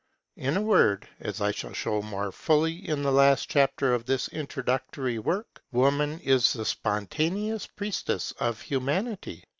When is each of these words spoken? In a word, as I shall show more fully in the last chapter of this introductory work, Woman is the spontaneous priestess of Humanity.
In 0.37 0.57
a 0.57 0.63
word, 0.63 1.07
as 1.19 1.41
I 1.41 1.51
shall 1.51 1.73
show 1.73 2.01
more 2.01 2.31
fully 2.31 2.73
in 2.89 3.03
the 3.03 3.11
last 3.11 3.49
chapter 3.51 3.93
of 3.93 4.07
this 4.07 4.27
introductory 4.29 5.19
work, 5.19 5.61
Woman 5.71 6.19
is 6.21 6.53
the 6.53 6.65
spontaneous 6.65 7.67
priestess 7.67 8.31
of 8.39 8.61
Humanity. 8.61 9.43